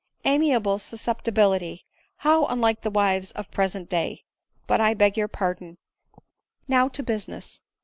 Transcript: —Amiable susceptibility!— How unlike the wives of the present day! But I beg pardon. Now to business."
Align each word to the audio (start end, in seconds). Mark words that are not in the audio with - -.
—Amiable 0.35 0.79
susceptibility!— 0.79 1.85
How 2.25 2.47
unlike 2.47 2.81
the 2.81 2.89
wives 2.89 3.29
of 3.33 3.45
the 3.45 3.53
present 3.53 3.87
day! 3.87 4.23
But 4.65 4.81
I 4.81 4.95
beg 4.95 5.15
pardon. 5.31 5.77
Now 6.67 6.87
to 6.87 7.03
business." 7.03 7.61